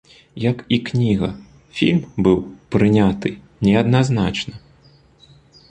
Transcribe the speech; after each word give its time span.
Як 0.43 0.61
і 0.77 0.77
кніга, 0.87 1.29
фільм 1.81 1.99
быў 2.29 2.37
прыняты 2.77 3.29
неадназначна. 3.69 4.55